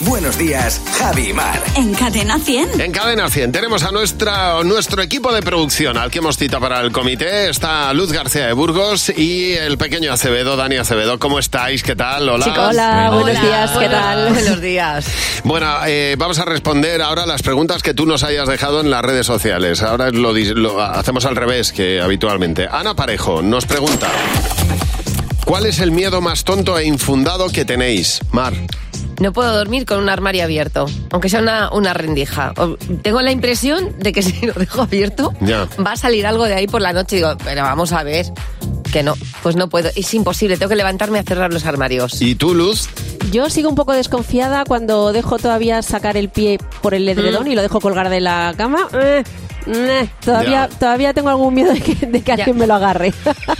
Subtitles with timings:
[0.00, 1.62] Buenos días, Javi y Mar.
[1.76, 2.80] En Cadena 100.
[2.80, 6.80] En Cadena 100 tenemos a nuestra, nuestro equipo de producción al que hemos citado para
[6.80, 7.48] el comité.
[7.48, 11.20] Está Luz García de Burgos y el pequeño Acevedo, Dani Acevedo.
[11.20, 11.84] ¿Cómo estáis?
[11.84, 12.28] ¿Qué tal?
[12.28, 12.68] Hola.
[12.68, 14.32] Hola, buenos días, ¿qué tal?
[14.32, 15.06] Buenos días.
[15.44, 19.02] Bueno, eh, vamos a responder ahora las preguntas que tú nos hayas dejado en las
[19.02, 19.80] redes sociales.
[19.82, 22.66] Ahora lo, lo hacemos al revés que habitualmente.
[22.68, 24.10] Ana Parejo nos pregunta.
[25.44, 28.20] ¿Cuál es el miedo más tonto e infundado que tenéis?
[28.32, 28.54] Mar.
[29.20, 32.52] No puedo dormir con un armario abierto, aunque sea una, una rendija.
[32.56, 35.68] O- Tengo la impresión de que si lo dejo abierto, Ya.
[35.84, 37.16] va a salir algo de ahí por la noche.
[37.16, 38.26] Y digo, pero vamos a ver.
[38.92, 39.90] Que no, pues no puedo.
[39.96, 42.22] Es imposible, tengo que levantarme a cerrar los armarios.
[42.22, 42.88] ¿Y tú, Luz?
[43.32, 47.56] Yo sigo un poco desconfiada cuando dejo todavía sacar el pie por el edredón y
[47.56, 48.86] lo dejo colgar de la cama.
[48.92, 49.24] Eh,
[50.24, 50.78] todavía, Ya.
[50.78, 53.12] todavía tengo algún miedo de que, de que alguien me lo agarre.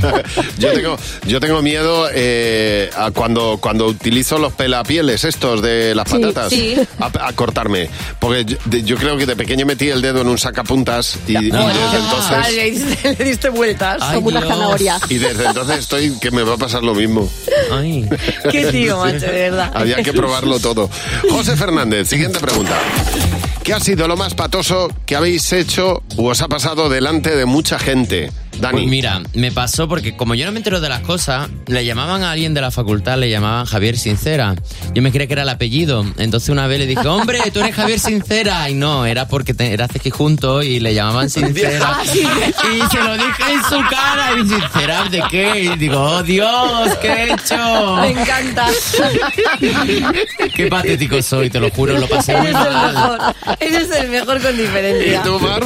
[0.58, 0.96] yo tengo,
[1.27, 6.50] yo tengo miedo eh, a cuando, cuando utilizo los pelapieles estos de las Sí, patatas
[6.50, 6.77] sí.
[6.98, 7.88] A, a cortarme.
[8.18, 11.33] Porque yo, de- yo creo que de pequeño metí el dedo en un sacapuntas y,
[11.36, 12.55] y Bueno, desde ah, entonces...
[12.56, 13.98] le, diste, le diste vueltas.
[14.00, 14.52] Ay, como una Dios.
[14.52, 14.98] zanahoria.
[15.08, 17.28] Y desde entonces estoy que me va a pasar lo mismo.
[17.72, 18.08] Ay.
[18.50, 19.70] Qué tío, macho, de verdad.
[19.74, 20.89] Había que probarlo todo.
[21.30, 22.74] José Fernández, siguiente pregunta.
[23.65, 27.47] ¿Qué ha sido lo más patoso que habéis hecho o os ha pasado delante de
[27.47, 28.31] mucha gente?
[28.60, 28.72] Dani.
[28.78, 32.22] Pues mira, me pasó porque como yo no me entero de las cosas, le llamaban
[32.22, 34.55] a alguien de la facultad, le llamaban Javier Sincera.
[34.94, 36.05] Yo me creía que era el apellido.
[36.19, 38.69] Entonces una vez le dije, hombre, tú eres Javier Sincera.
[38.70, 41.98] Y no, era porque te, era Cequi junto y le llamaban Sincera.
[42.14, 44.33] Y se lo dije en su cara.
[44.41, 45.61] Y Sincera, ¿de qué?
[45.64, 47.96] Y digo, oh Dios, ¿qué he hecho?
[48.00, 48.66] Me encanta.
[50.55, 52.92] Qué patético soy, te lo juro, lo pasé muy mal.
[52.92, 53.34] mejor.
[53.61, 55.22] Eres el mejor con ¿Y diferencia.
[55.22, 55.62] tú, Mar?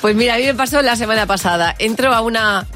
[0.00, 1.74] Pues mira, a mí me pasó la semana pasada.
[1.78, 2.66] Entro a una.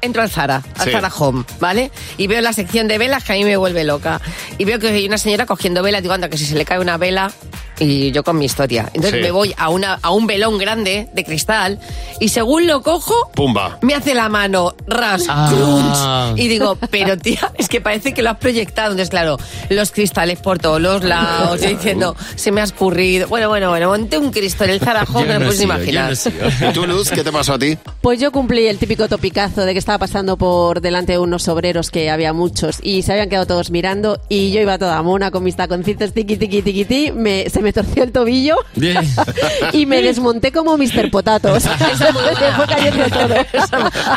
[0.00, 0.90] entro al Zara, al Sí.
[0.92, 1.90] Zara Home, ¿vale?
[2.16, 4.20] Y veo la sección de velas que a mí me vuelve loca.
[4.58, 6.02] Y veo que hay una señora cogiendo velas.
[6.02, 7.32] Digo, anda, que si se le cae una vela.
[7.80, 8.90] Y yo con mi historia.
[8.92, 9.22] Entonces Sí.
[9.22, 11.78] me voy a, una, a un velón grande de cristal.
[12.20, 13.78] Y según lo cojo, Pumba.
[13.82, 15.50] me hace la mano, ras, Ah.
[15.52, 16.38] crunch.
[16.38, 18.90] Y digo, pero tía, es que parece que lo has proyectado.
[18.92, 19.36] Entonces, claro,
[19.70, 23.28] los cristales por todos los lados, yo diciendo, se me ha escurrido.
[23.28, 26.10] Bueno, bueno, bueno, monté un cristo en el Zara Home que no, puedes imaginar.
[26.10, 26.36] no sigo.
[26.68, 27.76] ¿Y tú, Luz, qué te pasó a ti?
[28.00, 31.90] Pues yo cumplí el típico topicazo de que estaba pasando por delante de unos obreros
[31.90, 35.42] que había muchos y se habían quedado todos mirando y yo iba toda mona con
[35.44, 38.98] mis taconcitos tiqui tiqui tiqui ti, me, se me torció el tobillo Bien.
[39.72, 41.10] y me desmonté como Mr.
[41.10, 41.64] Potatos.
[41.64, 43.34] me fue cayendo todo.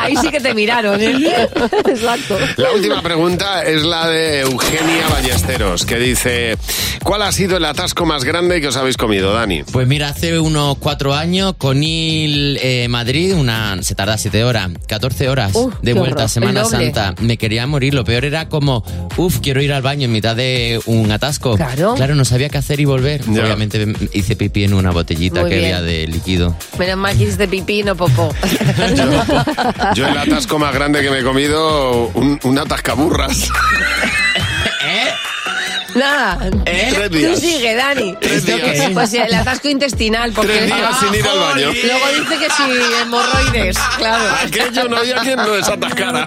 [0.00, 1.12] Ahí sí que te miraron, ¿eh?
[1.88, 2.38] Exacto.
[2.56, 6.56] La última pregunta es la de Eugenia Ballesteros, que dice,
[7.02, 9.62] ¿cuál ha sido el atasco más grande que os habéis comido, Dani?
[9.64, 15.28] Pues mira, hace unos cuatro años, Conil eh, Madrid, una, se tarda siete horas, 14
[15.28, 15.52] horas
[15.82, 16.24] de vuelta horror.
[16.24, 16.64] a Semana.
[16.64, 17.14] Santa.
[17.20, 17.94] Me quería morir.
[17.94, 18.84] Lo peor era como,
[19.16, 21.56] uff, quiero ir al baño en mitad de un atasco.
[21.56, 21.94] Claro.
[21.94, 23.22] Claro, no sabía qué hacer y volver.
[23.30, 23.41] Ya.
[23.44, 25.74] Obviamente hice pipí en una botellita Muy que bien.
[25.74, 26.56] había de líquido.
[26.78, 28.34] Menos mal que hiciste pipí, no popó.
[29.94, 33.48] Yo el atasco más grande que me he comido, un, un atascaburras.
[35.94, 36.38] Nada.
[36.64, 38.16] Tres Tú sigue, Dani.
[38.20, 38.90] Tres días.
[38.94, 40.32] Pues el atasco intestinal.
[40.32, 41.70] Porque Tres días sin ir al baño.
[41.84, 42.62] Luego dice que si
[43.02, 44.24] hemorroides, claro.
[44.42, 46.26] Aquello no había quien no desatascara.